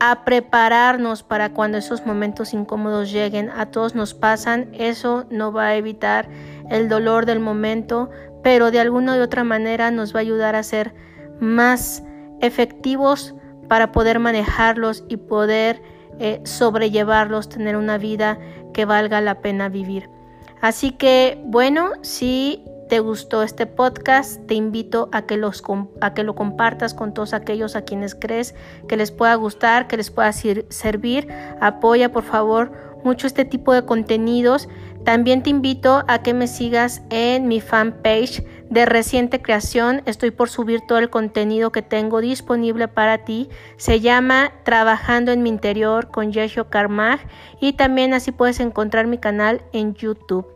a 0.00 0.24
prepararnos 0.24 1.22
para 1.22 1.52
cuando 1.52 1.78
esos 1.78 2.04
momentos 2.04 2.52
incómodos 2.54 3.12
lleguen. 3.12 3.50
A 3.50 3.66
todos 3.66 3.94
nos 3.94 4.14
pasan, 4.14 4.68
eso 4.72 5.26
no 5.30 5.52
va 5.52 5.68
a 5.68 5.76
evitar 5.76 6.28
el 6.70 6.88
dolor 6.88 7.24
del 7.24 7.38
momento, 7.38 8.10
pero 8.42 8.72
de 8.72 8.80
alguna 8.80 9.16
u 9.16 9.22
otra 9.22 9.44
manera 9.44 9.92
nos 9.92 10.12
va 10.12 10.18
a 10.18 10.22
ayudar 10.22 10.56
a 10.56 10.64
ser 10.64 10.92
más 11.38 12.02
efectivos 12.40 13.36
para 13.68 13.92
poder 13.92 14.18
manejarlos 14.18 15.04
y 15.08 15.18
poder 15.18 15.80
eh, 16.18 16.40
sobrellevarlos, 16.42 17.48
tener 17.48 17.76
una 17.76 17.96
vida 17.96 18.40
que 18.74 18.86
valga 18.86 19.20
la 19.20 19.40
pena 19.40 19.68
vivir. 19.68 20.17
Así 20.60 20.90
que 20.92 21.40
bueno, 21.44 21.92
si 22.02 22.64
te 22.88 23.00
gustó 23.00 23.42
este 23.42 23.66
podcast, 23.66 24.46
te 24.46 24.54
invito 24.54 25.08
a 25.12 25.22
que, 25.22 25.36
los, 25.36 25.62
a 26.00 26.14
que 26.14 26.22
lo 26.22 26.34
compartas 26.34 26.94
con 26.94 27.12
todos 27.12 27.34
aquellos 27.34 27.76
a 27.76 27.82
quienes 27.82 28.14
crees 28.14 28.54
que 28.88 28.96
les 28.96 29.10
pueda 29.10 29.34
gustar, 29.34 29.88
que 29.88 29.98
les 29.98 30.10
pueda 30.10 30.32
servir. 30.32 31.28
Apoya 31.60 32.10
por 32.10 32.24
favor 32.24 32.72
mucho 33.04 33.26
este 33.26 33.44
tipo 33.44 33.72
de 33.72 33.84
contenidos. 33.84 34.68
También 35.04 35.42
te 35.42 35.50
invito 35.50 36.04
a 36.08 36.22
que 36.22 36.34
me 36.34 36.46
sigas 36.46 37.02
en 37.10 37.46
mi 37.46 37.60
fanpage 37.60 38.44
de 38.70 38.86
reciente 38.86 39.40
creación. 39.40 40.02
Estoy 40.06 40.30
por 40.30 40.48
subir 40.48 40.80
todo 40.86 40.98
el 40.98 41.10
contenido 41.10 41.72
que 41.72 41.82
tengo 41.82 42.20
disponible 42.20 42.88
para 42.88 43.18
ti. 43.18 43.48
Se 43.76 44.00
llama 44.00 44.52
Trabajando 44.64 45.32
en 45.32 45.42
mi 45.42 45.48
interior 45.48 46.10
con 46.10 46.32
Yeshua 46.32 46.68
Carmag 46.70 47.20
y 47.60 47.74
también 47.74 48.14
así 48.14 48.32
puedes 48.32 48.60
encontrar 48.60 49.06
mi 49.06 49.18
canal 49.18 49.62
en 49.72 49.94
YouTube. 49.94 50.46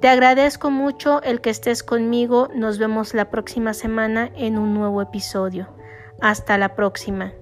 Te 0.00 0.08
agradezco 0.08 0.70
mucho 0.70 1.22
el 1.22 1.40
que 1.40 1.50
estés 1.50 1.82
conmigo. 1.82 2.48
Nos 2.54 2.78
vemos 2.78 3.14
la 3.14 3.30
próxima 3.30 3.74
semana 3.74 4.30
en 4.36 4.56
un 4.56 4.72
nuevo 4.74 5.02
episodio. 5.02 5.68
Hasta 6.20 6.56
la 6.56 6.74
próxima. 6.76 7.32